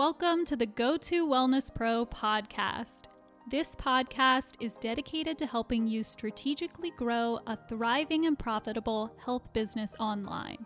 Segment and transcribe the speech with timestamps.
[0.00, 3.02] Welcome to the Go To Wellness Pro podcast.
[3.50, 9.94] This podcast is dedicated to helping you strategically grow a thriving and profitable health business
[10.00, 10.64] online.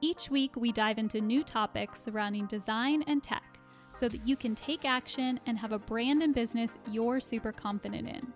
[0.00, 3.58] Each week, we dive into new topics surrounding design and tech
[3.92, 8.08] so that you can take action and have a brand and business you're super confident
[8.08, 8.32] in.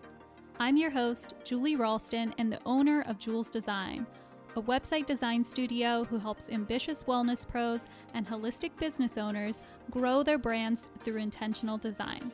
[0.58, 4.08] I'm your host, Julie Ralston, and the owner of Jules Design
[4.54, 10.36] a website design studio who helps ambitious wellness pros and holistic business owners grow their
[10.36, 12.30] brands through intentional design.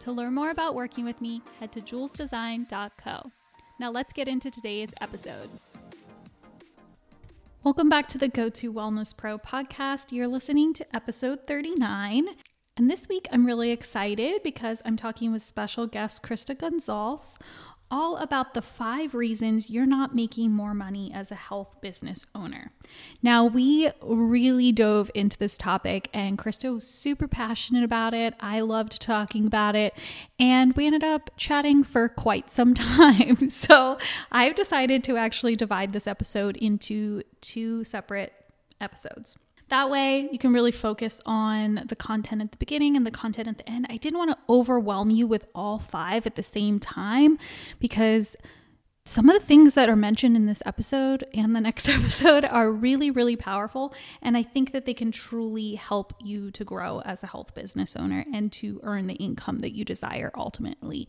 [0.00, 3.30] To learn more about working with me, head to julesdesign.co.
[3.78, 5.48] Now let's get into today's episode.
[7.64, 10.12] Welcome back to the Go To Wellness Pro podcast.
[10.12, 12.26] You're listening to episode 39.
[12.76, 17.36] And this week I'm really excited because I'm talking with special guest Krista Goncalves
[17.92, 22.72] all about the five reasons you're not making more money as a health business owner.
[23.22, 28.32] Now, we really dove into this topic, and Krista was super passionate about it.
[28.40, 29.92] I loved talking about it,
[30.38, 33.50] and we ended up chatting for quite some time.
[33.50, 33.98] So,
[34.32, 38.32] I've decided to actually divide this episode into two separate
[38.80, 39.36] episodes.
[39.72, 43.48] That way, you can really focus on the content at the beginning and the content
[43.48, 43.86] at the end.
[43.88, 47.38] I didn't want to overwhelm you with all five at the same time
[47.80, 48.36] because
[49.06, 52.70] some of the things that are mentioned in this episode and the next episode are
[52.70, 53.94] really, really powerful.
[54.20, 57.96] And I think that they can truly help you to grow as a health business
[57.96, 61.08] owner and to earn the income that you desire ultimately,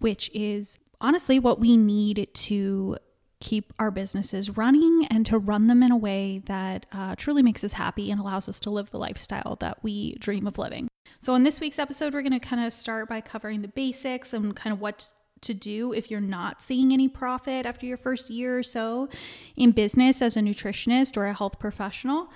[0.00, 2.98] which is honestly what we need to
[3.42, 7.64] keep our businesses running and to run them in a way that uh, truly makes
[7.64, 10.88] us happy and allows us to live the lifestyle that we dream of living.
[11.18, 14.32] So, in this week's episode, we're going to kind of start by covering the basics
[14.32, 18.30] and kind of what to do if you're not seeing any profit after your first
[18.30, 19.08] year or so
[19.56, 22.30] in business as a nutritionist or a health professional.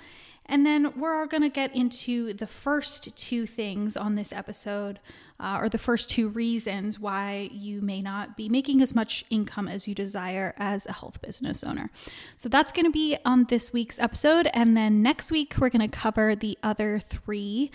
[0.49, 4.99] And then we're going to get into the first two things on this episode,
[5.39, 9.67] uh, or the first two reasons why you may not be making as much income
[9.67, 11.89] as you desire as a health business owner.
[12.37, 14.49] So that's going to be on this week's episode.
[14.53, 17.71] And then next week, we're going to cover the other three.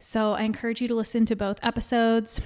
[0.00, 2.40] So I encourage you to listen to both episodes.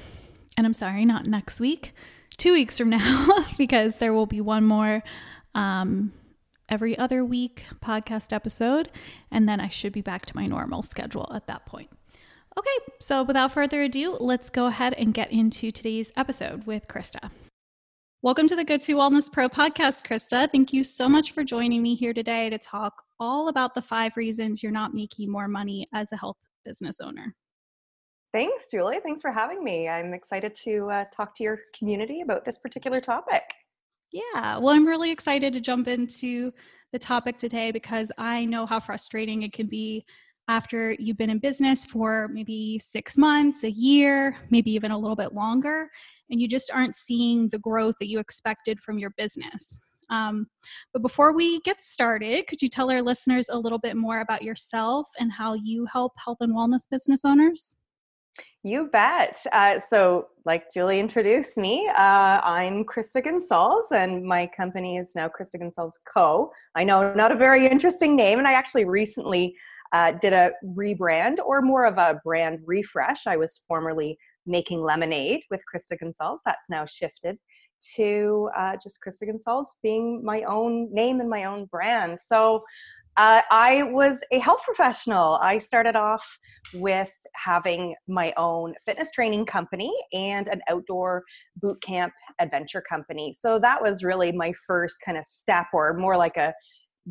[0.57, 1.95] And I'm sorry, not next week,
[2.37, 5.03] two weeks from now, because there will be one more.
[5.55, 6.13] Um,
[6.69, 8.91] every other week podcast episode,
[9.31, 11.91] and then I should be back to my normal schedule at that point.
[12.59, 17.31] Okay, so without further ado, let's go ahead and get into today's episode with Krista.
[18.21, 20.51] Welcome to the Go To Wellness Pro podcast, Krista.
[20.51, 24.17] Thank you so much for joining me here today to talk all about the five
[24.17, 27.37] reasons you're not making more money as a health business owner.
[28.35, 28.99] Thanks, Julie.
[29.05, 29.89] Thanks for having me.
[29.89, 33.43] I'm excited to uh, talk to your community about this particular topic.
[34.13, 36.53] Yeah, well, I'm really excited to jump into
[36.93, 40.05] the topic today because I know how frustrating it can be
[40.49, 45.17] after you've been in business for maybe six months, a year, maybe even a little
[45.17, 45.91] bit longer,
[46.31, 49.79] and you just aren't seeing the growth that you expected from your business.
[50.09, 50.47] Um,
[50.95, 54.43] but before we get started, could you tell our listeners a little bit more about
[54.43, 57.77] yourself and how you help health and wellness business owners?
[58.65, 59.39] You bet.
[59.53, 65.29] Uh, so, like Julie introduced me, uh, I'm Krista Goncalves, and my company is now
[65.29, 66.51] Krista Goncalves Co.
[66.75, 69.55] I know, not a very interesting name, and I actually recently
[69.93, 73.27] uh, did a rebrand or more of a brand refresh.
[73.27, 76.39] I was formerly making lemonade with Krista Goncalves.
[76.45, 77.39] That's now shifted
[77.97, 82.19] to uh, just Krista Goncalves being my own name and my own brand.
[82.19, 82.61] So
[83.19, 85.41] uh, I was a health professional.
[85.43, 86.25] I started off
[86.75, 91.25] with having my own fitness training company and an outdoor
[91.57, 93.35] boot camp adventure company.
[93.37, 96.55] So that was really my first kind of step, or more like a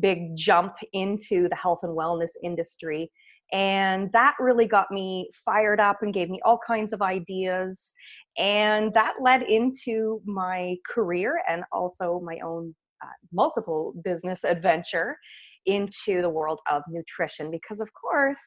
[0.00, 3.10] big jump into the health and wellness industry.
[3.52, 7.92] And that really got me fired up and gave me all kinds of ideas.
[8.38, 12.74] And that led into my career and also my own
[13.04, 15.18] uh, multiple business adventure
[15.68, 18.38] into the world of nutrition because of course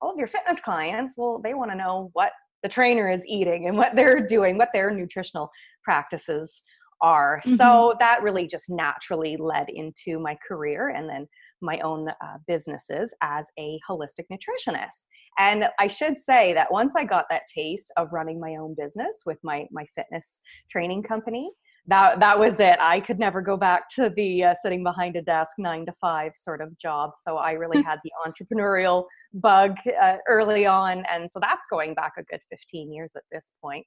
[0.00, 2.32] all of your fitness clients well they want to know what
[2.62, 5.50] the trainer is eating and what they're doing what their nutritional
[5.84, 6.62] practices
[7.02, 7.56] are mm-hmm.
[7.56, 11.26] so that really just naturally led into my career and then
[11.60, 15.06] my own uh, businesses as a holistic nutritionist
[15.38, 19.22] and i should say that once i got that taste of running my own business
[19.26, 20.40] with my my fitness
[20.70, 21.50] training company
[21.88, 22.76] that that was it.
[22.80, 26.32] I could never go back to the uh, sitting behind a desk nine to five
[26.36, 27.10] sort of job.
[27.26, 29.04] So I really had the entrepreneurial
[29.34, 33.54] bug uh, early on, and so that's going back a good fifteen years at this
[33.62, 33.86] point.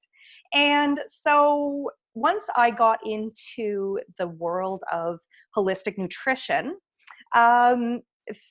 [0.53, 5.19] And so once I got into the world of
[5.55, 6.75] holistic nutrition,
[7.35, 8.01] um,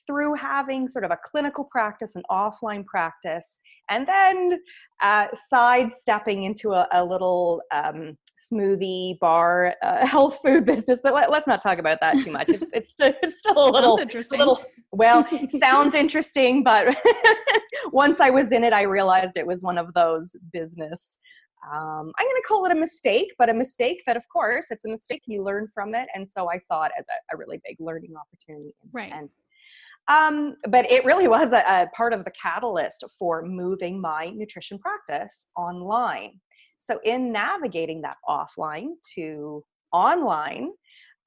[0.05, 3.59] through having sort of a clinical practice an offline practice,
[3.89, 4.59] and then
[5.03, 8.17] uh, sidestepping into a, a little um,
[8.51, 10.99] smoothie bar uh, health food business.
[11.03, 12.49] But let, us not talk about that too much.
[12.49, 14.39] It's it's, it's still a little interesting.
[14.39, 15.27] A little well,
[15.59, 16.95] sounds interesting, but
[17.91, 21.19] once I was in it, I realized it was one of those business
[21.69, 24.85] um, I'm going to call it a mistake, but a mistake that, of course, it's
[24.85, 25.21] a mistake.
[25.27, 26.09] You learn from it.
[26.15, 28.73] And so I saw it as a, a really big learning opportunity.
[28.91, 29.11] Right.
[29.11, 29.29] And,
[30.07, 34.79] um, but it really was a, a part of the catalyst for moving my nutrition
[34.79, 36.39] practice online.
[36.83, 40.71] So, in navigating that offline to online,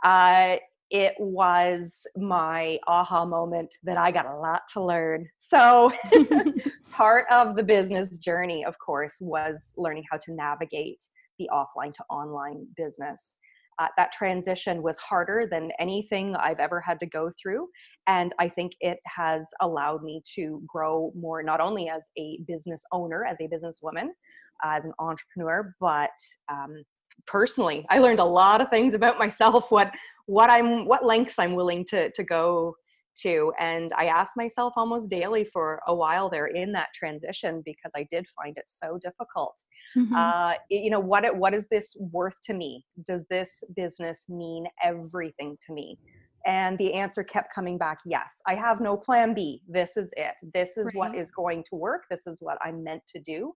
[0.02, 0.56] uh,
[0.90, 5.28] it was my aha moment that I got a lot to learn.
[5.36, 5.90] So,
[6.90, 11.02] part of the business journey, of course, was learning how to navigate
[11.38, 13.38] the offline to online business.
[13.80, 17.68] Uh, that transition was harder than anything I've ever had to go through.
[18.06, 22.84] And I think it has allowed me to grow more, not only as a business
[22.92, 24.10] owner, as a businesswoman,
[24.64, 26.10] as an entrepreneur, but
[26.48, 26.82] um,
[27.26, 27.86] personally.
[27.90, 29.92] I learned a lot of things about myself, what
[30.26, 32.74] what I'm what lengths I'm willing to to go
[33.16, 37.92] to and i asked myself almost daily for a while there in that transition because
[37.96, 39.62] i did find it so difficult
[39.96, 40.14] mm-hmm.
[40.14, 45.56] uh, you know what what is this worth to me does this business mean everything
[45.64, 45.98] to me
[46.46, 50.34] and the answer kept coming back yes i have no plan b this is it
[50.52, 50.96] this is right.
[50.96, 53.52] what is going to work this is what i'm meant to do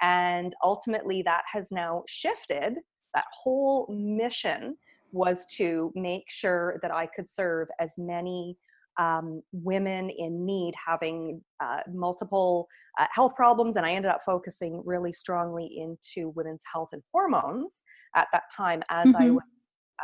[0.00, 2.76] and ultimately that has now shifted
[3.14, 4.76] that whole mission
[5.12, 8.56] was to make sure that I could serve as many
[8.98, 12.68] um, women in need having uh, multiple
[12.98, 13.76] uh, health problems.
[13.76, 17.82] And I ended up focusing really strongly into women's health and hormones
[18.14, 19.22] at that time as mm-hmm.
[19.22, 19.42] I was.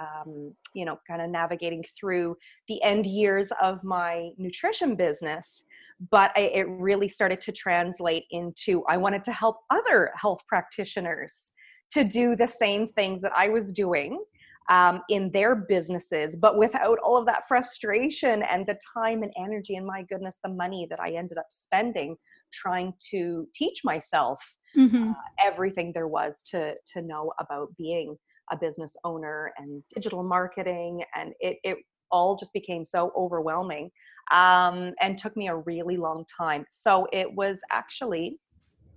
[0.00, 2.36] Um, you know, kind of navigating through
[2.68, 5.64] the end years of my nutrition business,
[6.10, 11.52] but I, it really started to translate into I wanted to help other health practitioners
[11.92, 14.22] to do the same things that I was doing
[14.68, 19.76] um, in their businesses, but without all of that frustration and the time and energy
[19.76, 22.16] and my goodness, the money that I ended up spending
[22.52, 24.40] trying to teach myself
[24.76, 25.10] mm-hmm.
[25.10, 25.14] uh,
[25.44, 28.16] everything there was to to know about being
[28.50, 31.78] a business owner and digital marketing and it, it
[32.10, 33.90] all just became so overwhelming
[34.32, 36.64] um, and took me a really long time.
[36.70, 38.38] So it was actually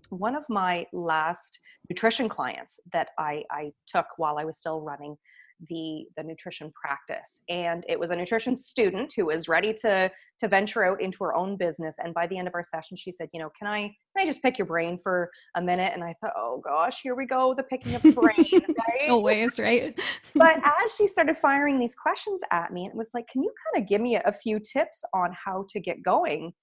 [0.10, 1.60] one of my last
[1.90, 5.16] nutrition clients that I, I took while I was still running
[5.68, 10.10] the the nutrition practice and it was a nutrition student who was ready to
[10.40, 13.12] to venture out into her own business and by the end of our session she
[13.12, 15.92] said you know can i can i just pick your brain for a minute?
[15.94, 19.10] And i thought oh gosh here we go the picking of the brain right?
[19.10, 20.00] Always right?
[20.36, 23.84] But as she started firing these questions at me it was like can you kind
[23.84, 26.54] of give me a, a few tips on how to get going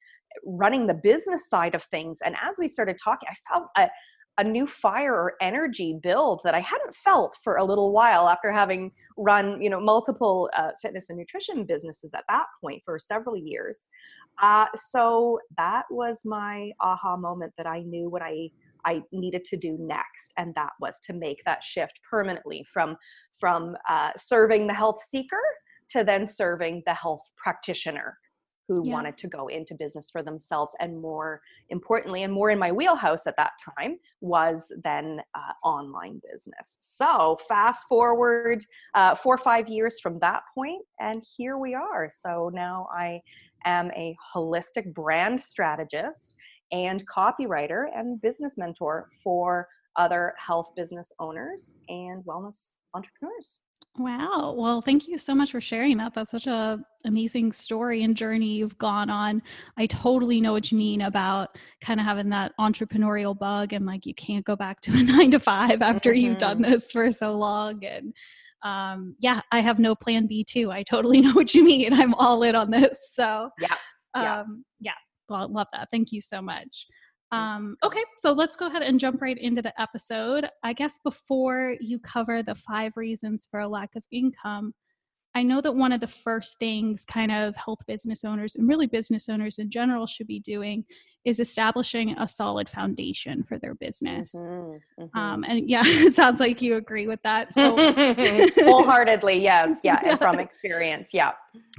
[0.44, 2.18] running the business side of things?
[2.24, 3.88] And as we started talking i felt a,
[4.38, 8.52] a new fire or energy build that I hadn't felt for a little while after
[8.52, 13.36] having run, you know, multiple uh, fitness and nutrition businesses at that point for several
[13.36, 13.88] years.
[14.42, 18.50] Uh, so that was my aha moment that I knew what I
[18.84, 22.96] I needed to do next, and that was to make that shift permanently from
[23.36, 25.42] from uh, serving the health seeker
[25.88, 28.16] to then serving the health practitioner
[28.68, 28.92] who yeah.
[28.92, 33.26] wanted to go into business for themselves and more importantly and more in my wheelhouse
[33.26, 36.78] at that time was then uh, online business.
[36.80, 42.10] So fast forward uh, four or five years from that point and here we are.
[42.10, 43.20] So now i
[43.64, 46.36] am a holistic brand strategist
[46.72, 53.60] and copywriter and business mentor for other health business owners and wellness entrepreneurs
[53.98, 54.54] Wow.
[54.56, 56.12] Well, thank you so much for sharing that.
[56.14, 59.42] That's such a amazing story and journey you've gone on.
[59.78, 64.04] I totally know what you mean about kind of having that entrepreneurial bug and like
[64.04, 66.20] you can't go back to a 9 to 5 after mm-hmm.
[66.26, 66.72] you've done mm-hmm.
[66.72, 68.12] this for so long and
[68.62, 70.70] um yeah, I have no plan B too.
[70.72, 71.92] I totally know what you mean.
[71.92, 72.98] I'm all in on this.
[73.12, 73.76] So Yeah.
[74.14, 74.40] Yeah.
[74.40, 74.92] Um yeah.
[75.28, 75.88] Well, love that.
[75.90, 76.86] Thank you so much.
[77.32, 80.48] Um, okay, so let's go ahead and jump right into the episode.
[80.62, 84.74] I guess before you cover the five reasons for a lack of income,
[85.34, 88.86] I know that one of the first things kind of health business owners and really
[88.86, 90.84] business owners in general should be doing
[91.26, 94.34] is establishing a solid foundation for their business.
[94.34, 95.18] Mm-hmm, mm-hmm.
[95.18, 97.52] Um, and yeah, it sounds like you agree with that.
[97.52, 97.76] So
[98.64, 101.32] wholeheartedly, yes, yeah, yeah, and from experience, yeah,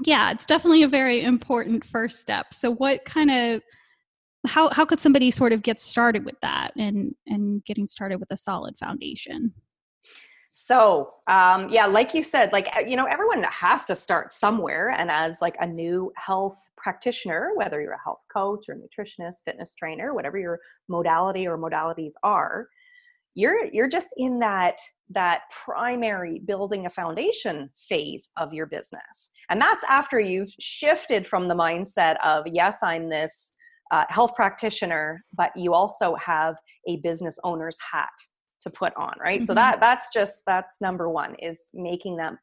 [0.05, 2.53] yeah, it's definitely a very important first step.
[2.53, 3.63] So, what kind of
[4.47, 8.31] how how could somebody sort of get started with that and and getting started with
[8.31, 9.53] a solid foundation
[10.49, 14.89] So, um, yeah, like you said, like, you know, everyone has to start somewhere.
[14.89, 19.75] And as like a new health practitioner, whether you're a health coach or nutritionist, fitness
[19.75, 22.67] trainer, whatever your modality or modalities are,
[23.33, 24.77] you're you're just in that
[25.09, 31.47] that primary building a foundation phase of your business and that's after you've shifted from
[31.47, 33.51] the mindset of yes i'm this
[33.91, 36.55] uh, health practitioner but you also have
[36.87, 38.09] a business owner's hat
[38.59, 39.39] to put on right?
[39.39, 39.45] Mm-hmm.
[39.45, 42.33] so that that's just that's number one is making that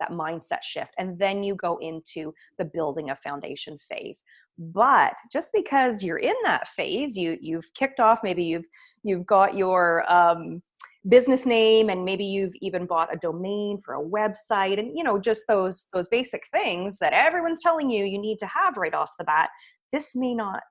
[0.00, 0.90] that mindset shift.
[0.98, 4.22] And then you go into the building a foundation phase.
[4.58, 8.64] But just because you're in that phase you you've kicked off maybe you've
[9.02, 10.60] you've got your um,
[11.08, 15.18] business name and maybe you've even bought a domain for a website and you know
[15.18, 19.10] just those those basic things that everyone's telling you you need to have right off
[19.18, 19.50] the bat
[19.92, 20.62] this may not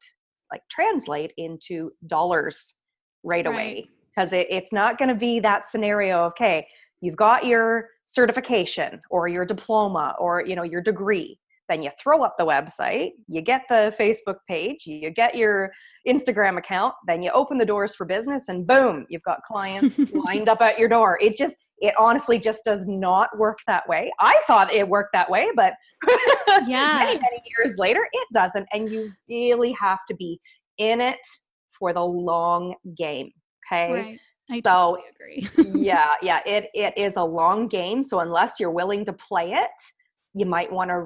[0.52, 2.76] like translate into dollars
[3.24, 3.54] right, right.
[3.54, 6.66] away because it, it's not going to be that scenario okay
[7.02, 11.38] you've got your certification or your diploma or you know your degree
[11.70, 15.72] then you throw up the website you get the facebook page you get your
[16.08, 20.50] instagram account then you open the doors for business and boom you've got clients lined
[20.50, 24.40] up at your door it just it honestly just does not work that way i
[24.48, 25.74] thought it worked that way but
[26.68, 30.40] yeah many many years later it doesn't and you really have to be
[30.78, 31.20] in it
[31.78, 33.30] for the long game
[33.66, 34.20] okay right.
[34.50, 35.02] I totally
[35.56, 35.82] so, agree.
[35.82, 38.04] yeah, yeah, it it is a long game.
[38.04, 39.72] So unless you're willing to play it,
[40.34, 41.00] you might want to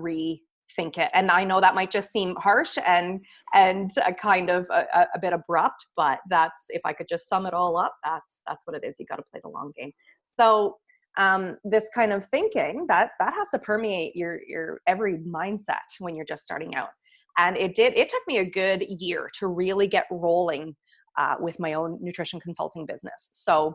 [0.78, 1.10] rethink it.
[1.14, 3.24] And I know that might just seem harsh and
[3.54, 7.46] and a kind of a, a bit abrupt, but that's if I could just sum
[7.46, 8.96] it all up, that's that's what it is.
[9.00, 9.92] You got to play the long game.
[10.28, 10.78] So
[11.18, 16.16] um, this kind of thinking that that has to permeate your your every mindset when
[16.16, 16.90] you're just starting out.
[17.38, 17.96] And it did.
[17.96, 20.76] It took me a good year to really get rolling
[21.18, 23.30] uh, with my own nutrition consulting business.
[23.32, 23.74] So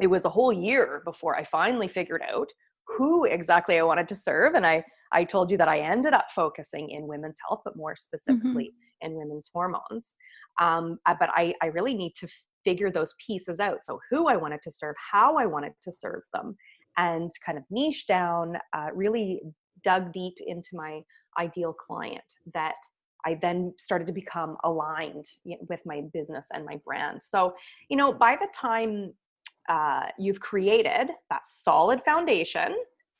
[0.00, 2.48] it was a whole year before I finally figured out
[2.86, 4.54] who exactly I wanted to serve.
[4.54, 7.96] And I, I told you that I ended up focusing in women's health, but more
[7.96, 9.12] specifically mm-hmm.
[9.12, 10.14] in women's hormones.
[10.60, 12.28] Um, uh, but I, I really need to
[12.64, 13.82] figure those pieces out.
[13.82, 16.56] So, who I wanted to serve, how I wanted to serve them,
[16.96, 19.40] and kind of niche down, uh, really
[19.82, 21.00] dug deep into my
[21.38, 22.22] ideal client
[22.54, 22.74] that
[23.24, 27.20] I then started to become aligned with my business and my brand.
[27.22, 27.54] So,
[27.88, 29.12] you know, by the time
[29.68, 32.74] uh, you've created that solid foundation,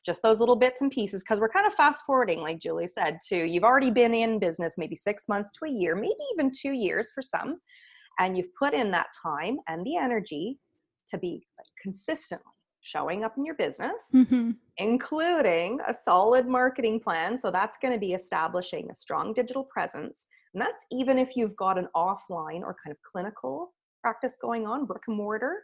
[0.05, 3.19] just those little bits and pieces, because we're kind of fast forwarding, like Julie said,
[3.29, 6.73] to you've already been in business maybe six months to a year, maybe even two
[6.73, 7.59] years for some,
[8.19, 10.59] and you've put in that time and the energy
[11.09, 11.47] to be
[11.81, 12.45] consistently
[12.83, 14.51] showing up in your business, mm-hmm.
[14.79, 17.39] including a solid marketing plan.
[17.39, 20.27] So that's going to be establishing a strong digital presence.
[20.53, 23.73] And that's even if you've got an offline or kind of clinical
[24.03, 25.63] practice going on, brick and mortar,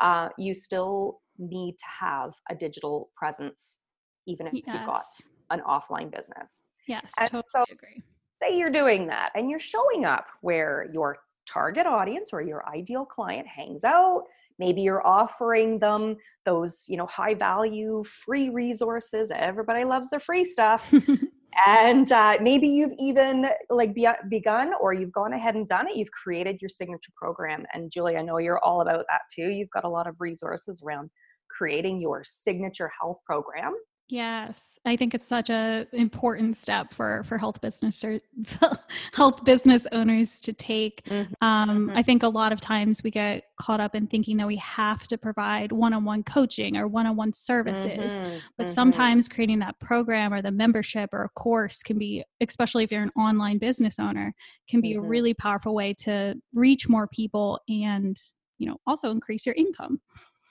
[0.00, 3.78] uh, you still need to have a digital presence,
[4.26, 4.64] even if yes.
[4.66, 5.04] you've got
[5.50, 6.64] an offline business.
[6.86, 8.02] Yes, and totally so agree.
[8.42, 13.04] Say you're doing that and you're showing up where your target audience or your ideal
[13.04, 14.24] client hangs out
[14.58, 20.44] maybe you're offering them those you know high value free resources everybody loves their free
[20.44, 20.92] stuff
[21.66, 25.96] and uh, maybe you've even like be- begun or you've gone ahead and done it.
[25.96, 27.64] You've created your signature program.
[27.72, 29.48] And julie i know you're all about that too.
[29.48, 31.10] You've got a lot of resources around
[31.50, 33.74] creating your signature health program
[34.10, 38.18] Yes, I think it's such a important step for for health business or
[39.14, 41.04] health business owners to take.
[41.04, 41.32] Mm-hmm.
[41.40, 41.96] Um, mm-hmm.
[41.96, 45.06] I think a lot of times we get caught up in thinking that we have
[45.08, 48.38] to provide one-on-one coaching or one-on-one services, mm-hmm.
[48.56, 48.74] but mm-hmm.
[48.74, 53.04] sometimes creating that program or the membership or a course can be, especially if you're
[53.04, 54.34] an online business owner,
[54.68, 55.06] can be a mm-hmm.
[55.06, 58.16] really powerful way to reach more people and
[58.58, 60.00] you know also increase your income.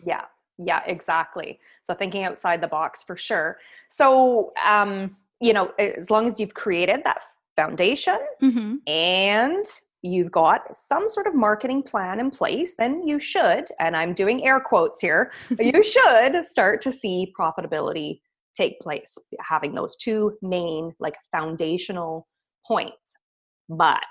[0.06, 0.24] Yeah,
[0.64, 1.60] yeah exactly.
[1.84, 3.58] So thinking outside the box for sure.
[3.90, 7.22] So um you know as long as you've created that
[7.56, 8.76] foundation mm-hmm.
[8.88, 9.66] and
[10.02, 14.46] you've got some sort of marketing plan in place then you should and i'm doing
[14.46, 18.22] air quotes here you should start to see profitability
[18.60, 22.28] take place having those two main like foundational
[22.66, 23.16] points.
[23.70, 24.04] But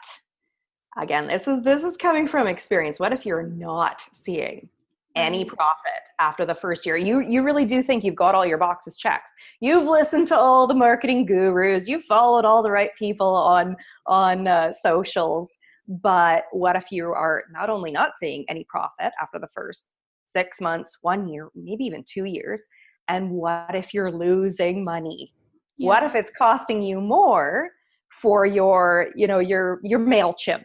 [0.97, 2.99] again this is this is coming from experience.
[2.99, 4.69] What if you're not seeing
[5.19, 6.97] any profit after the first year.
[6.97, 9.31] You you really do think you've got all your boxes checked.
[9.61, 11.89] You've listened to all the marketing gurus.
[11.89, 15.57] You've followed all the right people on on uh, socials.
[15.89, 19.87] But what if you are not only not seeing any profit after the first
[20.27, 22.67] six months one year maybe even two years
[23.09, 25.33] and what if you're losing money?
[25.79, 25.89] Yeah.
[25.89, 27.71] what if it's costing you more
[28.11, 30.65] for your you know your your mailchimp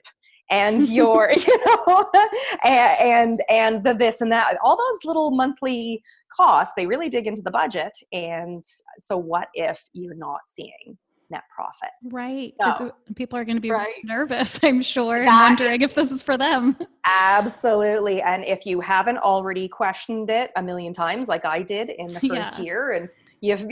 [0.50, 2.12] and your you know
[2.64, 6.02] and, and and the this and that all those little monthly
[6.36, 7.94] costs, they really dig into the budget.
[8.12, 8.64] And
[9.00, 10.98] so, what if you're not seeing
[11.30, 11.90] net profit?
[12.12, 12.54] Right.
[12.60, 13.94] So, uh, people are going to be right.
[14.04, 16.78] nervous, I'm sure, and That wondering if this is for them.
[17.06, 18.22] Absolutely.
[18.22, 22.20] And if you haven't already questioned it a million times, like I did in the
[22.28, 22.62] first Yeah.
[22.62, 23.10] year, and
[23.46, 23.66] you've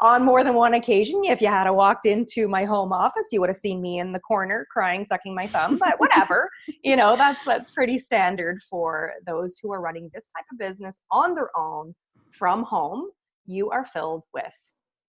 [0.00, 3.40] on more than one occasion, if you had a walked into my home office, you
[3.40, 5.76] would have seen me in the corner crying, sucking my thumb.
[5.76, 6.48] But whatever,
[6.84, 11.00] you know, that's that's pretty standard for those who are running this type of business
[11.10, 11.92] on their own
[12.30, 13.08] from home.
[13.44, 14.54] You are filled with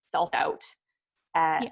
[0.08, 0.64] self doubt
[1.36, 1.70] at, Yeah.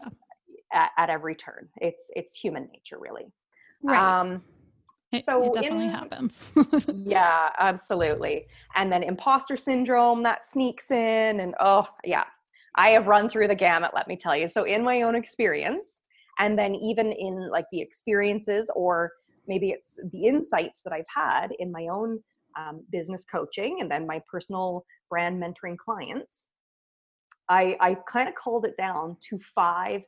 [0.74, 1.70] at, at every turn.
[1.82, 3.34] It's it's human nature, really.
[3.82, 4.00] Right.
[4.00, 4.44] Um,
[5.12, 6.50] it, so it definitely in- happens.
[7.06, 8.46] yeah, absolutely.
[8.76, 12.26] And then imposter syndrome that sneaks in, and oh, yeah,
[12.76, 14.48] I have run through the gamut, let me tell you.
[14.48, 16.02] So, in my own experience,
[16.40, 19.12] and then even in like the experiences, or
[19.48, 22.20] maybe it's the insights that I've had in my own
[22.58, 26.46] um, business coaching and then my personal brand mentoring clients,
[27.50, 30.02] I, I kind of called it down to five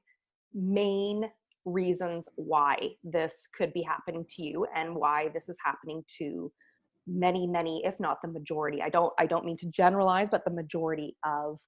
[0.54, 1.30] main
[1.66, 6.52] reasons why this could be happening to you and why this is happening to
[7.08, 10.52] many many if not the majority i don't i don't mean to generalize but the
[10.52, 11.60] majority of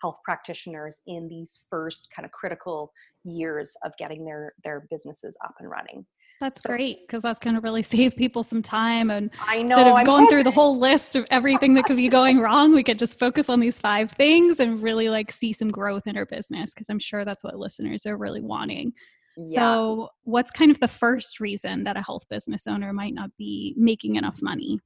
[0.00, 2.92] health practitioners in these first kind of critical
[3.24, 6.06] years of getting their their businesses up and running
[6.40, 9.10] That's So- great because that's going to really save people some time.
[9.10, 11.96] And i know instead of I'm going through the whole list of everything that could
[11.96, 15.52] be going wrong, we could just focus on these five things and really like see
[15.52, 18.92] some growth in our business because I'm sure that's what listeners are really wanting.
[19.42, 19.74] Yeah.
[19.74, 23.74] So, what's kind of the first reason that a health business owner might not be
[23.76, 24.80] making enough money?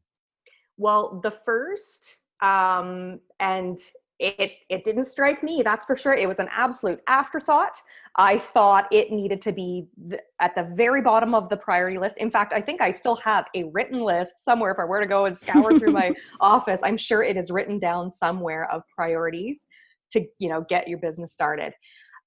[0.76, 3.78] Well, the first, um, and
[4.18, 5.62] it it didn't strike me.
[5.64, 6.14] That's for sure.
[6.14, 7.74] It was an absolute afterthought.
[8.16, 12.18] I thought it needed to be th- at the very bottom of the priority list.
[12.18, 14.70] In fact, I think I still have a written list somewhere.
[14.70, 17.78] If I were to go and scour through my office, I'm sure it is written
[17.78, 19.66] down somewhere of priorities
[20.12, 21.72] to you know get your business started.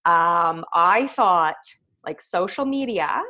[0.05, 1.55] Um, I thought
[2.05, 3.21] like social media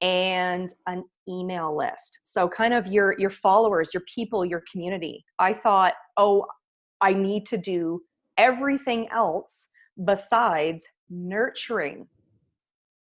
[0.00, 2.18] and an email list.
[2.22, 5.24] So kind of your your followers your people your community.
[5.38, 6.46] I thought oh
[7.00, 8.02] i need to do
[8.38, 9.68] everything else
[10.04, 12.08] besides nurturing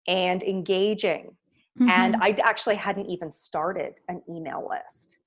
[0.09, 1.37] and engaging.
[1.89, 2.23] And Mhm.
[2.23, 5.19] i actually hadn't even started an email list.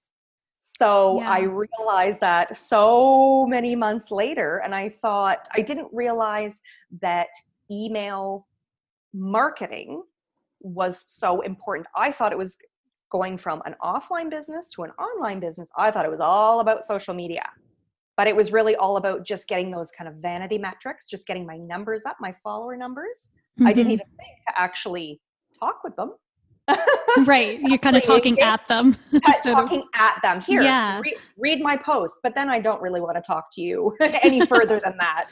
[0.59, 6.59] So i realized that so many months later and i thought i didn't realize
[7.01, 7.27] that
[7.71, 8.47] email
[9.13, 10.01] marketing
[10.61, 12.57] was so important i thought it was
[13.11, 16.83] going from an offline business to an online business i thought it was all about
[16.83, 17.43] social media
[18.17, 21.45] but it was really all about just getting those kind of vanity metrics just getting
[21.45, 23.31] my numbers up my follower numbers
[23.65, 23.95] i didn't Mhm.
[23.95, 25.19] even think to actually
[25.59, 26.13] talk with them
[27.27, 27.59] right.
[27.61, 28.93] You're kind of talking at them.
[29.11, 30.99] T- instead of- talking at them here Yeah.
[30.99, 34.41] re- read my post but then i don't really want to talk to you any
[34.45, 35.27] further than that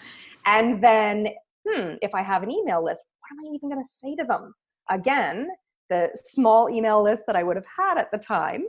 [0.46, 1.28] and then
[1.68, 4.54] hmm if i have an email list am i even going to say to them?
[4.90, 5.50] Again
[5.92, 8.64] the small email list that i would have had at the time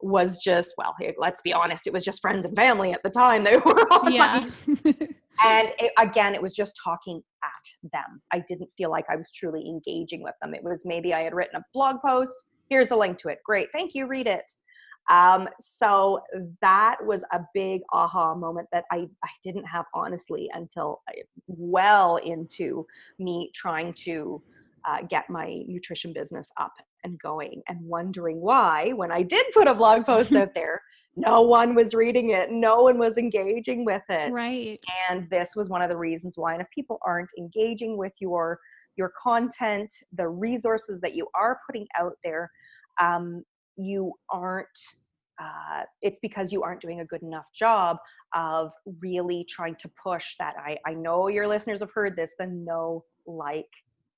[0.00, 3.44] was just well let's be honest it was just friends and family at the time
[3.48, 4.48] they were on yeah.
[5.44, 8.22] and it, again it was just talking at them.
[8.32, 10.54] I didn't feel like i was truly engaging with them.
[10.54, 13.68] It was maybe i had written a blog post here's the link to it great
[13.72, 14.50] thank you read it
[15.08, 16.20] um, so
[16.60, 22.16] that was a big aha moment that I, I didn't have honestly until I, well
[22.16, 22.86] into
[23.18, 24.42] me trying to
[24.86, 26.72] uh, get my nutrition business up
[27.04, 30.82] and going and wondering why when i did put a blog post out there
[31.16, 34.80] no one was reading it no one was engaging with it right.
[35.10, 38.58] and this was one of the reasons why and if people aren't engaging with your
[38.96, 42.50] your content the resources that you are putting out there
[43.00, 43.44] um,
[43.78, 44.78] you aren't
[45.40, 47.96] uh, it's because you aren't doing a good enough job
[48.34, 52.46] of really trying to push that i i know your listeners have heard this the
[52.46, 53.70] know like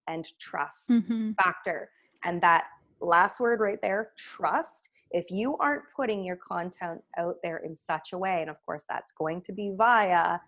[0.09, 1.35] and trust Mhm.
[1.43, 1.91] factor.
[2.25, 2.65] And that
[3.01, 4.89] last word right there, trust.
[5.13, 8.85] If you aren't putting your content out there in such a way, and of course
[8.89, 10.39] that's going to be via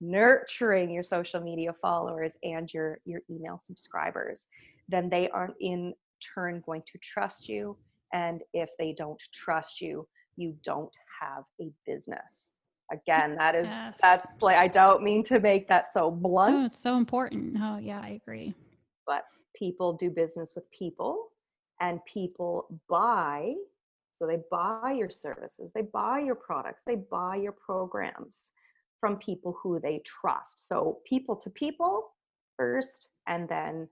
[0.00, 4.46] nurturing your social media followers and your your email subscribers,
[4.88, 5.94] then they aren't in
[6.34, 7.76] turn going to trust you.
[8.14, 12.52] And if they don't trust you, you don't have a business.
[12.92, 13.98] Again, that is Yes.
[14.00, 17.56] that's like I don't mean to make that so Oh, blunt it's so important.
[17.60, 18.54] Oh, yeah, I agree.
[19.06, 19.24] but
[19.54, 21.28] people do business with people
[21.80, 23.54] and people buy
[24.12, 28.52] so they buy your services they buy your products they buy your programs
[29.00, 32.12] from people who they trust so people to people
[32.56, 33.88] first and then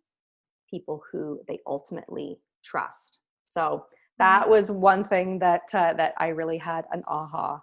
[0.71, 3.85] people who they ultimately trust so
[4.23, 7.61] that was one thing that uh, that i really had an aha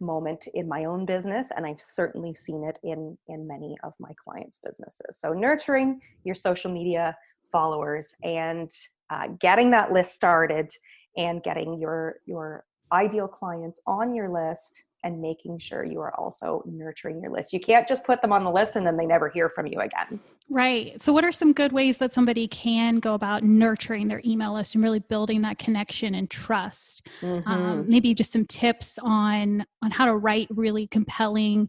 [0.00, 4.10] moment in my own business and i've certainly seen it in in many of my
[4.16, 7.16] clients businesses so nurturing your social media
[7.52, 8.70] followers and
[9.10, 10.70] uh, getting that list started
[11.16, 16.62] and getting your your ideal clients on your list and making sure you are also
[16.66, 17.52] nurturing your list.
[17.52, 19.80] You can't just put them on the list and then they never hear from you
[19.80, 20.20] again.
[20.52, 21.00] Right.
[21.00, 24.74] So, what are some good ways that somebody can go about nurturing their email list
[24.74, 27.06] and really building that connection and trust?
[27.22, 27.48] Um, mm-hmm.
[27.48, 31.68] Um, maybe just some tips on on how to write really compelling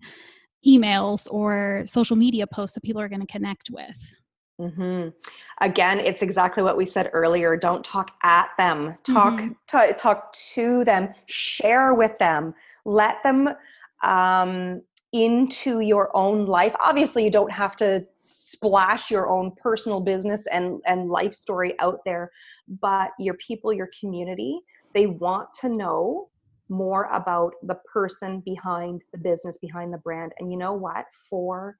[0.67, 4.15] emails or social media posts that people are going to connect with.
[4.59, 5.09] Mm-hmm.
[5.61, 7.55] Again, it's exactly what we said earlier.
[7.55, 8.95] Don't talk at them.
[9.03, 9.51] Talk mm-hmm.
[9.67, 11.09] t- talk to them.
[11.27, 12.55] Share with them.
[12.85, 13.49] Let them
[14.03, 14.81] um,
[15.13, 16.73] into your own life.
[16.81, 21.99] Obviously, you don't have to splash your own personal business and and life story out
[22.05, 22.31] there,
[22.81, 24.59] but your people, your community,
[24.93, 26.29] they want to know
[26.69, 30.31] more about the person behind the business, behind the brand.
[30.39, 31.05] And you know what?
[31.29, 31.77] For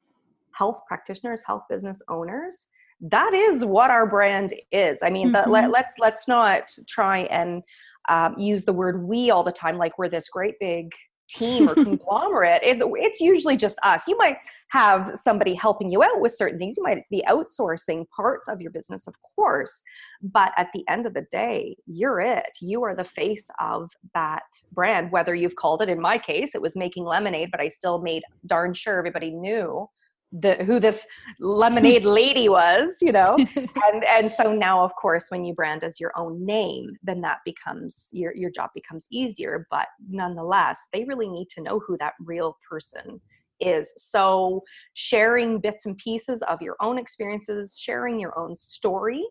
[0.51, 2.67] health practitioners, health business owners,
[2.99, 4.99] that is what our brand is.
[5.01, 5.49] I mean, mm-hmm.
[5.49, 7.63] let, us let's, let's not try and
[8.09, 10.91] um, use the word "we" all the time, like we're this great big
[11.33, 12.61] team or conglomerate.
[12.63, 14.03] It, it's usually just us.
[14.07, 14.37] You might
[14.69, 16.77] have somebody helping you out with certain things.
[16.77, 19.83] You might be outsourcing parts of your business, of course.
[20.21, 22.57] But at the end of the day, you're it.
[22.61, 25.11] You are the face of that brand.
[25.11, 28.23] Whether you've called it, in my case, it was making lemonade, but I still made
[28.45, 29.87] darn sure everybody knew
[30.31, 31.05] the who this
[31.39, 33.37] lemonade lady was you know?
[33.91, 37.39] And and so now of course when you brand as your own name then that
[37.45, 39.67] becomes your your job becomes easier.
[39.69, 43.19] But nonetheless they really need to know who that real person
[43.59, 43.93] is.
[43.97, 44.63] So
[44.93, 49.25] sharing bits and pieces of your own experiences sharing your own story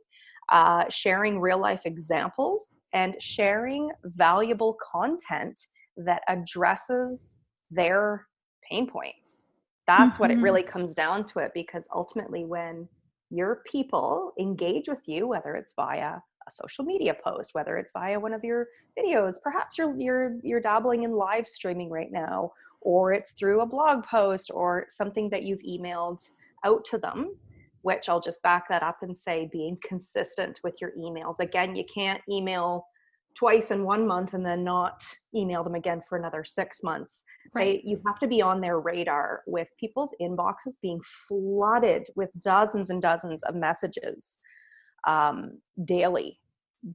[0.50, 5.58] uh, sharing real life examples and sharing valuable content
[5.96, 7.38] that addresses
[7.70, 8.26] their
[8.68, 9.49] pain points
[9.86, 10.22] that's mm-hmm.
[10.22, 10.44] what it mm-hmm.
[10.44, 12.88] really comes down to it because ultimately when
[13.30, 16.16] your people engage with you whether it's via
[16.46, 20.60] a social media post whether it's via one of your videos perhaps you're you're you're
[20.60, 25.44] dabbling in live streaming right now or it's through a blog post or something that
[25.44, 26.30] you've emailed
[26.64, 27.34] out to them
[27.82, 31.84] which I'll just back that up and say being consistent with your emails again you
[31.92, 32.86] can't email
[33.34, 35.02] twice in one month and then not
[35.34, 37.24] email them again for another six months.
[37.54, 37.80] Right.
[37.82, 42.90] They, you have to be on their radar with people's inboxes being flooded with dozens
[42.90, 44.38] and dozens of messages
[45.06, 46.38] um, daily.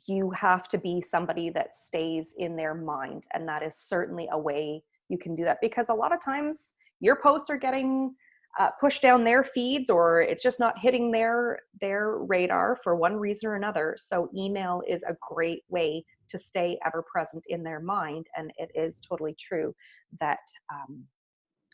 [0.08, 3.26] You have to be somebody that stays in their mind.
[3.34, 6.74] And that is certainly a way you can do that because a lot of times
[7.00, 8.16] your posts are getting
[8.58, 13.16] uh, push down their feeds or it's just not hitting their their radar for one
[13.16, 13.96] reason or another.
[13.98, 18.72] So email is a great way to stay ever present in their mind and it
[18.74, 19.76] is totally true
[20.20, 20.40] that
[20.74, 21.04] um,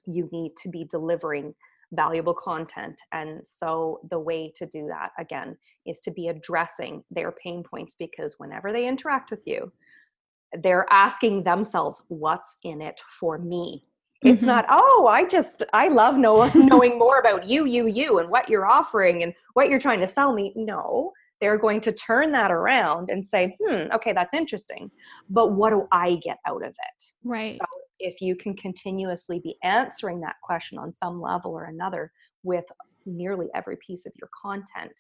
[0.06, 1.54] you need to be delivering
[1.94, 3.00] valuable content.
[3.12, 7.96] And so the way to do that again is to be addressing their pain points
[8.00, 9.72] because whenever they interact with you
[10.64, 13.86] they're asking themselves what's in it for me
[14.24, 14.46] it's mm-hmm.
[14.46, 18.50] not, oh, I just, I love know, knowing more about you, you, you, and what
[18.50, 20.54] you're offering and what you're trying to sell me.
[20.56, 24.90] No, they're going to turn that around and say, hmm, okay, that's interesting.
[25.30, 27.04] But what do I get out of it?
[27.24, 27.58] Right.
[27.58, 27.66] So
[28.00, 32.12] if you can continuously be answering that question on some level or another
[32.44, 32.66] with
[33.08, 34.94] nearly every piece of your content,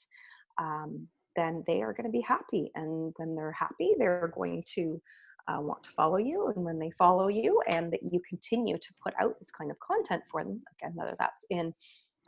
[0.57, 2.71] um, then they are going to be happy.
[2.75, 4.99] And when they're happy, they're going to
[5.47, 8.93] uh, want to follow you and when they follow you and that you continue to
[9.03, 11.73] put out this kind of content for them again whether that's in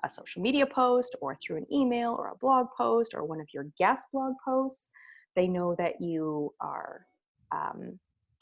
[0.03, 3.47] a social media post or through an email or a blog post or one of
[3.53, 4.89] your guest blog posts
[5.35, 7.05] they know that you are
[7.51, 7.97] um,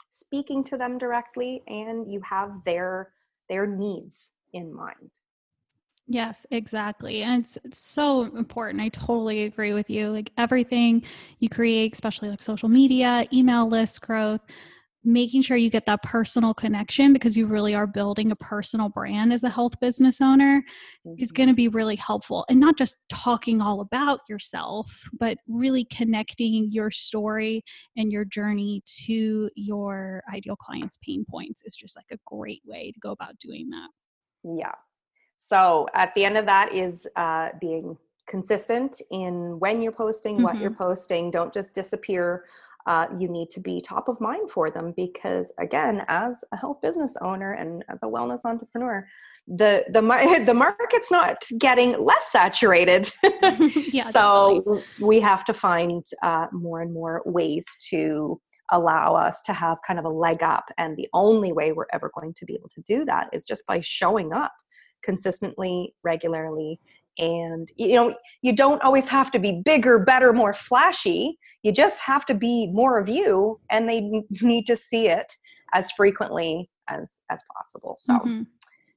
[0.10, 3.12] speaking to them directly and you have their
[3.50, 5.12] their needs in mind
[6.14, 7.24] Yes, exactly.
[7.24, 8.82] And it's, it's, so important.
[8.82, 10.10] I totally agree with you.
[10.10, 11.04] Like everything
[11.40, 14.42] you create, especially like social media, email list growth,
[15.06, 19.32] making sure you get that personal connection because you really are building a personal brand
[19.32, 20.62] as a health business owner
[21.08, 21.16] mm-hmm.
[21.18, 22.46] is going to be really helpful.
[22.50, 27.64] And not just talking all about yourself, but really connecting your story
[27.96, 32.92] and your journey to your ideal clients' pain points is just like a great way
[32.92, 33.90] to go about doing that.
[34.44, 34.74] Yeah,
[35.52, 40.46] so at the end of that is uh, being consistent in when you're posting, mm-hmm.
[40.46, 40.84] what you're mm-hmm.
[40.84, 41.30] posting.
[41.30, 42.46] Don't just disappear.
[42.88, 46.82] Uh, you need to be top of mind for them because again as a health
[46.82, 49.08] business owner and as a wellness entrepreneur
[49.48, 53.08] the the, the market's not getting less saturated
[53.94, 55.06] yeah, so definitely.
[55.06, 60.00] we have to find uh, more and more ways to allow us to have kind
[60.00, 60.66] of a leg up.
[60.78, 63.66] And the only way we're ever going to be able to do that is just
[63.68, 64.52] by showing up
[65.04, 66.80] consistently, regularly.
[67.20, 71.38] And, you know, you don't always have to be bigger, better, more flashy.
[71.64, 75.32] You just have to be more of you, and they need to see it
[75.74, 77.96] as frequently as as possible.
[78.00, 78.44] So, mm-hmm.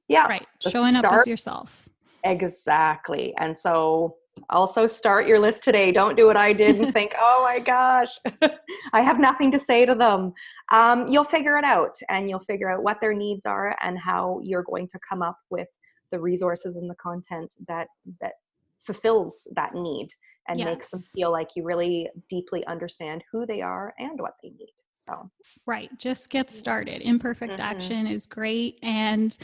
[0.07, 1.89] yeah, right, showing start, up as yourself.
[2.23, 4.15] Exactly, and so
[4.49, 5.91] also start your list today.
[5.91, 8.17] Don't do what I did and think, oh my gosh,
[8.93, 10.33] I have nothing to say to them.
[10.71, 14.39] Um, you'll figure it out and you'll figure out what their needs are and how
[14.43, 15.67] you're going to come up with
[16.11, 17.87] the resources and the content that
[18.21, 18.33] that
[18.79, 20.09] fulfills that need
[20.47, 20.67] and yes.
[20.67, 24.73] makes them feel like you really deeply understand who they are and what they need.
[24.93, 25.29] So,
[25.65, 27.01] right, just get started.
[27.01, 27.61] Imperfect mm-hmm.
[27.61, 29.35] action is great and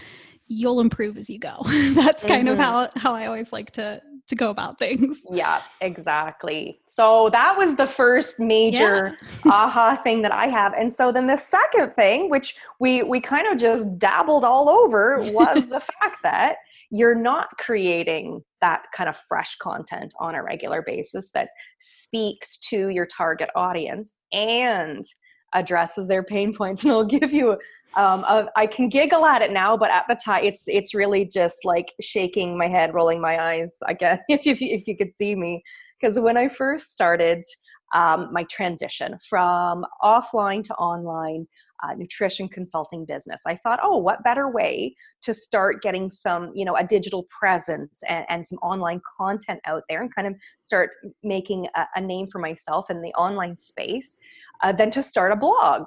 [0.48, 1.58] you'll improve as you go.
[1.66, 2.54] That's kind mm-hmm.
[2.54, 5.24] of how how I always like to to go about things.
[5.32, 6.80] Yeah, exactly.
[6.88, 9.52] So that was the first major yeah.
[9.52, 10.74] aha thing that I have.
[10.74, 15.18] And so then the second thing, which we we kind of just dabbled all over,
[15.32, 16.58] was the fact that
[16.92, 22.90] you're not creating that kind of fresh content on a regular basis that speaks to
[22.90, 25.06] your target audience and
[25.54, 27.52] addresses their pain points and it'll give you
[27.96, 31.26] um, a, I can giggle at it now but at the time it's it's really
[31.26, 35.36] just like shaking my head rolling my eyes again if you, if you could see
[35.36, 35.64] me.
[36.00, 37.44] Because when i first started
[37.94, 41.48] um, my transition from offline to online
[41.84, 46.66] uh, nutrition consulting business i thought oh what better way to start getting some you
[46.66, 50.92] know a digital presence and, and some online content out there and kind of start
[51.24, 54.18] making a, a name for myself in the online space
[54.64, 55.84] uh, than to start a blog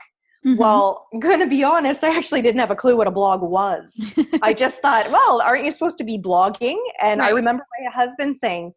[0.46, 0.58] Mm-hmm.
[0.58, 3.40] Well, I'm going to be honest, I actually didn't have a clue what a blog
[3.40, 3.98] was.
[4.42, 6.76] I just thought, well, aren't you supposed to be blogging?
[7.00, 7.28] And right.
[7.28, 8.74] I remember my husband saying,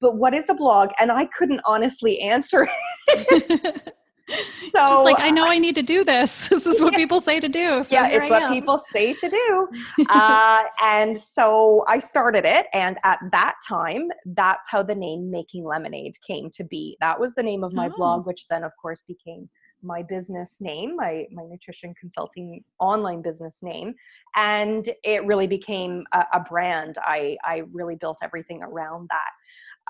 [0.00, 0.90] but what is a blog?
[1.00, 2.68] And I couldn't honestly answer
[3.08, 3.94] it.
[4.28, 6.48] So Just like I know I need to do this.
[6.54, 6.98] This is what yeah.
[6.98, 7.82] people say to do.
[7.82, 8.52] So yeah, it's I what am.
[8.52, 9.68] people say to do.
[10.08, 15.64] uh, and so I started it, and at that time, that's how the name Making
[15.64, 16.96] Lemonade came to be.
[17.00, 17.96] That was the name of my oh.
[17.96, 19.48] blog, which then, of course, became
[19.82, 23.94] my business name, my my nutrition consulting online business name,
[24.36, 26.96] and it really became a, a brand.
[27.02, 29.30] I I really built everything around that.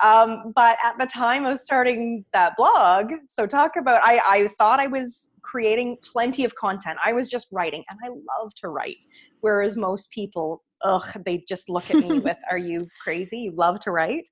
[0.03, 4.81] Um, but at the time of starting that blog, so talk about, I, I thought
[4.81, 6.99] I was creating plenty of content.
[7.05, 9.05] I was just writing, and I love to write.
[9.41, 13.39] Whereas most people, ugh, they just look at me with, Are you crazy?
[13.39, 14.29] You love to write?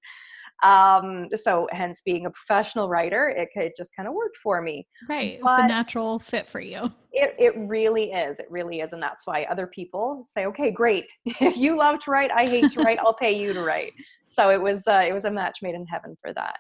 [0.63, 4.87] Um, so hence being a professional writer, it, it just kind of worked for me.
[5.09, 5.41] Right.
[5.43, 6.93] But it's a natural fit for you.
[7.13, 8.39] It, it really is.
[8.39, 8.93] It really is.
[8.93, 11.07] And that's why other people say, okay, great.
[11.41, 13.93] If you love to write, I hate to write, I'll pay you to write.
[14.25, 16.57] So it was, uh, it was a match made in heaven for that.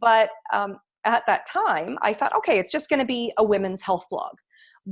[0.00, 3.82] But um, at that time, I thought, okay, it's just going to be a women's
[3.82, 4.32] health blog.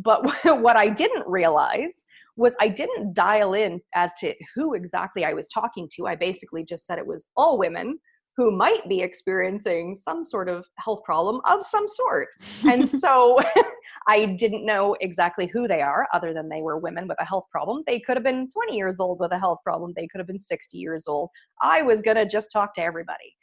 [0.03, 0.25] But
[0.61, 2.05] what I didn't realize
[2.37, 6.07] was I didn't dial in as to who exactly I was talking to.
[6.07, 7.99] I basically just said it was all women
[8.38, 12.29] who might be experiencing some sort of health problem of some sort.
[12.62, 13.37] And so
[14.07, 17.46] I didn't know exactly who they are, other than they were women with a health
[17.51, 17.83] problem.
[17.85, 20.38] They could have been 20 years old with a health problem, they could have been
[20.38, 21.31] 60 years old.
[21.61, 23.35] I was going to just talk to everybody.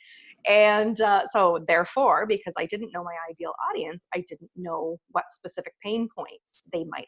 [0.47, 5.25] And uh, so, therefore, because I didn't know my ideal audience, I didn't know what
[5.29, 7.07] specific pain points they might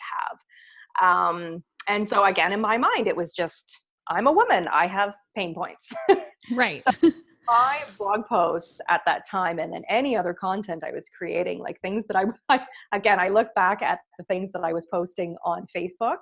[1.00, 1.08] have.
[1.08, 4.67] Um, and so, again, in my mind, it was just I'm a woman.
[4.69, 5.93] I have pain points.
[6.52, 6.82] Right.
[7.02, 7.12] so
[7.47, 11.79] my blog posts at that time and then any other content I was creating, like
[11.79, 15.36] things that I, I, again, I look back at the things that I was posting
[15.45, 16.17] on Facebook.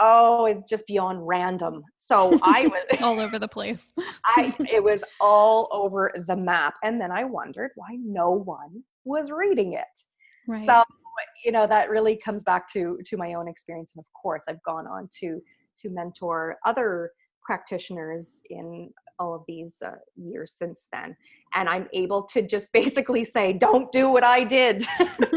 [0.00, 1.82] Oh, it's just beyond random.
[1.96, 3.92] So I was all over the place.
[4.24, 6.74] I it was all over the map.
[6.82, 9.84] And then I wondered why no one was reading it.
[10.48, 10.66] Right.
[10.66, 10.82] So
[11.44, 14.62] you know that really comes back to to my own experience and of course i've
[14.64, 15.40] gone on to
[15.78, 17.10] to mentor other
[17.44, 21.16] practitioners in all of these uh, years since then
[21.54, 24.84] and i'm able to just basically say don't do what i did.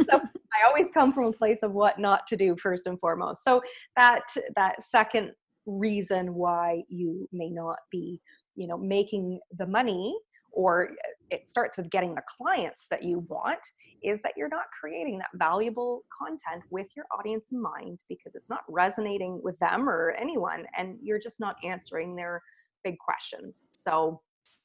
[0.10, 3.44] So i always come from a place of what not to do first and foremost.
[3.44, 3.62] So
[3.96, 4.24] that
[4.56, 5.32] that second
[5.66, 8.22] reason why you may not be
[8.56, 10.18] you know making the money
[10.52, 10.90] or
[11.30, 13.60] it starts with getting the clients that you want
[14.04, 18.50] is that you're not creating that valuable content with your audience in mind because it's
[18.50, 22.42] not resonating with them or anyone and you're just not answering their
[22.88, 23.65] big questions.
[23.69, 24.21] So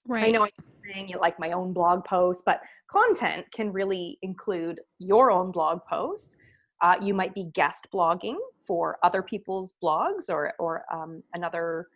[0.06, 0.26] right.
[0.26, 0.50] I know I'm
[0.84, 5.80] saying you like my own blog post, but content can really include your own blog
[5.88, 6.36] posts.
[6.80, 11.88] Uh, you might be guest blogging for other people's blogs or, or um, another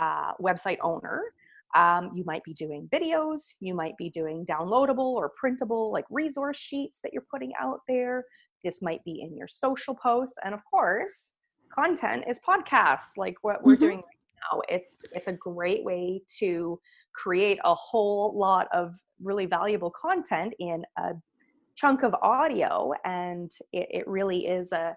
[0.00, 1.22] uh, website owner.
[1.74, 6.56] Um, you might be doing videos, you might be doing downloadable or printable like resource
[6.56, 8.24] sheets that you're putting out there.
[8.64, 11.34] this might be in your social posts and of course
[11.70, 13.86] content is podcasts like what we're mm-hmm.
[13.86, 14.02] doing
[14.68, 16.78] it's it's a great way to
[17.14, 21.12] create a whole lot of really valuable content in a
[21.74, 24.94] chunk of audio and it, it really is a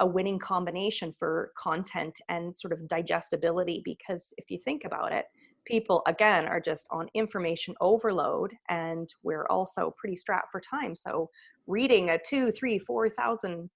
[0.00, 5.26] a winning combination for content and sort of digestibility because if you think about it
[5.64, 10.94] people again are just on information overload and we're also pretty strapped for time.
[10.94, 11.30] So
[11.66, 13.70] reading a two three four thousand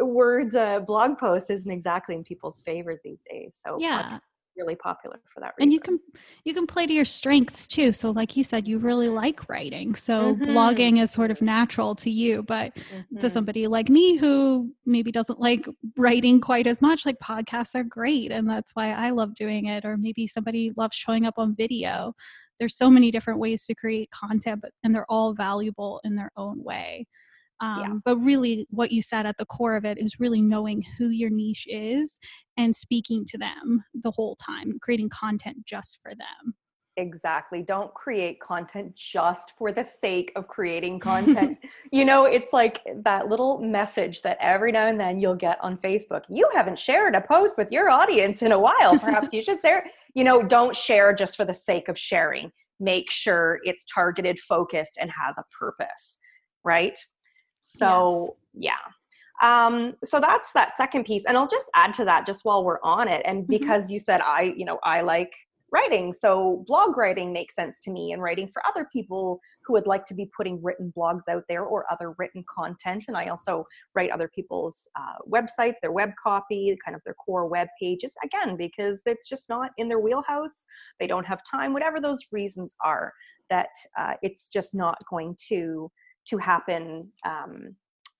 [0.00, 3.58] words uh, blog post isn't exactly in people's favor these days.
[3.64, 4.18] So yeah
[4.56, 5.62] really popular for that reason.
[5.62, 5.98] And you can
[6.44, 7.92] you can play to your strengths too.
[7.92, 9.94] So like you said, you really like writing.
[9.94, 10.44] So mm-hmm.
[10.44, 12.42] blogging is sort of natural to you.
[12.42, 13.18] But mm-hmm.
[13.18, 15.66] to somebody like me who maybe doesn't like
[15.96, 18.32] writing quite as much, like podcasts are great.
[18.32, 19.84] And that's why I love doing it.
[19.84, 22.14] Or maybe somebody loves showing up on video.
[22.58, 26.30] There's so many different ways to create content, but and they're all valuable in their
[26.36, 27.06] own way.
[27.60, 27.94] Um, yeah.
[28.04, 31.30] But really, what you said at the core of it is really knowing who your
[31.30, 32.18] niche is
[32.56, 36.54] and speaking to them the whole time, creating content just for them.
[36.98, 37.62] Exactly.
[37.62, 41.58] Don't create content just for the sake of creating content.
[41.92, 45.76] you know, it's like that little message that every now and then you'll get on
[45.76, 46.22] Facebook.
[46.30, 48.98] You haven't shared a post with your audience in a while.
[48.98, 49.84] Perhaps you should share.
[50.14, 52.50] You know, don't share just for the sake of sharing.
[52.80, 56.18] Make sure it's targeted, focused, and has a purpose,
[56.64, 56.98] right?
[57.66, 58.74] So, yes.
[58.74, 58.92] yeah.
[59.42, 61.26] Um, so that's that second piece.
[61.26, 63.22] And I'll just add to that just while we're on it.
[63.24, 63.52] And mm-hmm.
[63.52, 63.94] because mm-hmm.
[63.94, 65.32] you said I, you know, I like
[65.72, 66.12] writing.
[66.12, 70.06] So blog writing makes sense to me and writing for other people who would like
[70.06, 73.04] to be putting written blogs out there or other written content.
[73.08, 77.48] And I also write other people's uh, websites, their web copy, kind of their core
[77.48, 80.66] web pages, again, because it's just not in their wheelhouse.
[81.00, 83.12] They don't have time, whatever those reasons are,
[83.50, 85.90] that uh, it's just not going to
[86.26, 87.74] to happen um,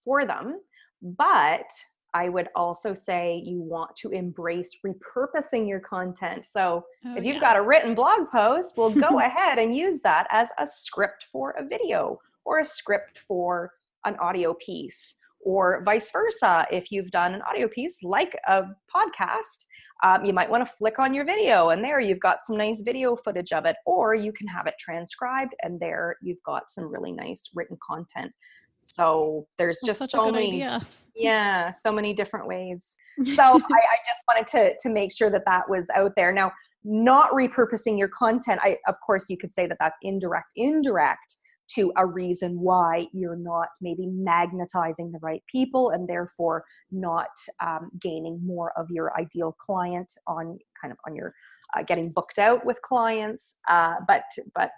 [0.05, 0.61] for them.
[1.03, 1.71] But
[2.14, 6.47] I would also say you want to embrace repurposing your content.
[6.51, 7.40] So oh, if you've yeah.
[7.40, 11.51] got a written blog post, well, go ahead and use that as a script for
[11.59, 13.73] a video or a script for
[14.07, 16.66] an audio piece, or vice versa.
[16.71, 18.64] If you've done an audio piece like a
[18.95, 19.66] podcast,
[20.02, 22.82] um, you might want to flick on your video, and there you've got some nice
[22.82, 26.85] video footage of it, or you can have it transcribed, and there you've got some
[26.85, 28.32] really nice written content.
[28.78, 30.87] So there's That's just so many, idea.
[31.14, 32.96] yeah, so many different ways.
[33.24, 36.32] So I, I just wanted to to make sure that that was out there.
[36.32, 36.52] Now,
[36.85, 40.52] not repurposing your content, I of course you could say that that's indirect.
[40.56, 41.37] Indirect
[41.68, 47.29] to a reason why you're not maybe magnetizing the right people and therefore not
[47.61, 51.35] um, gaining more of your ideal client on kind of on your
[51.76, 54.22] uh, getting booked out with clients uh, but
[54.55, 54.70] but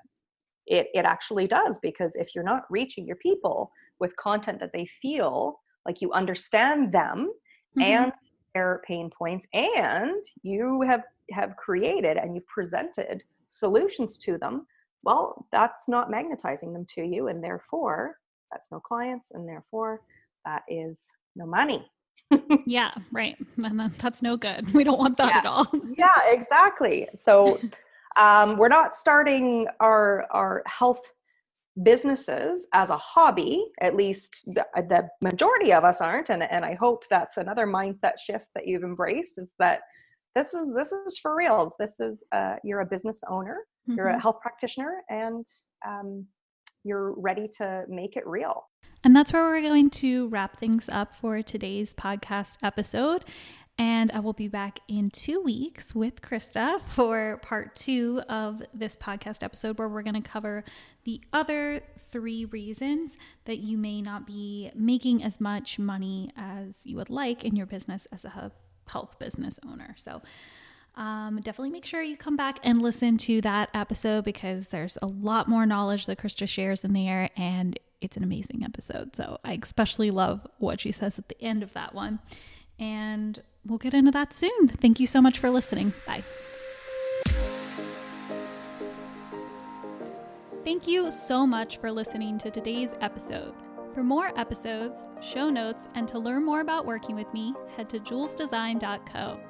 [0.67, 3.71] it, it actually does because if you're not reaching your people
[4.01, 7.33] with content that they feel like you understand them
[7.79, 7.83] mm-hmm.
[7.83, 8.13] and
[8.55, 14.67] their pain points and you have have created and you've presented solutions to them
[15.05, 18.17] well, that's not magnetizing them to you, and therefore,
[18.53, 20.01] that's no clients, and therefore,
[20.45, 21.87] that is no money.
[22.67, 23.37] yeah, right.
[23.65, 24.73] And that's no good.
[24.75, 25.39] We don't want that yeah.
[25.39, 25.67] at all.
[25.97, 27.09] yeah, exactly.
[27.19, 27.61] So,
[28.17, 31.01] um, we're not starting our our health
[31.83, 36.75] businesses as a hobby at least the, the, majority of us aren't and, and i
[36.75, 39.81] hope that's another mindset shift that you've embraced is that
[40.35, 43.97] this is this is for reals this is uh, you're a business owner mm-hmm.
[43.97, 44.21] you're a mm-hmm.
[44.21, 45.45] health practitioner and
[45.87, 46.27] um,
[46.85, 48.65] you're ready to make it real
[49.05, 53.25] and that's where we're going to wrap things up for today's podcast episode
[53.79, 58.97] and I will be back in two weeks with Krista for part two of this
[58.97, 60.65] podcast episode, where we're going to cover
[61.05, 66.97] the other three reasons that you may not be making as much money as you
[66.97, 68.51] would like in your business as a
[68.89, 69.95] health business owner.
[69.97, 70.23] So,
[70.99, 75.07] um, definitely make sure you come back and listen to that episode because there's a
[75.07, 79.15] lot more knowledge that Krista shares in there, and it's an amazing episode.
[79.15, 82.19] So, I especially love what she says at the end of that one.
[82.81, 84.69] And we'll get into that soon.
[84.69, 85.93] Thank you so much for listening.
[86.05, 86.25] Bye.
[90.65, 93.55] Thank you so much for listening to today's episode.
[93.95, 98.01] For more episodes, show notes, and to learn more about working with me, head to
[98.01, 99.41] julesdesign.co.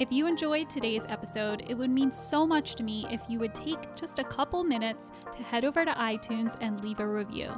[0.00, 3.52] If you enjoyed today's episode, it would mean so much to me if you would
[3.52, 7.50] take just a couple minutes to head over to iTunes and leave a review.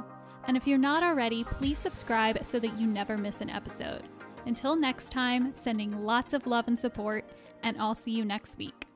[0.47, 4.09] And if you're not already, please subscribe so that you never miss an episode.
[4.47, 7.29] Until next time, sending lots of love and support,
[7.61, 8.87] and I'll see you next week.